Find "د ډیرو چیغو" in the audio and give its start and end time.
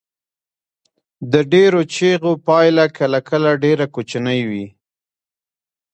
1.31-2.31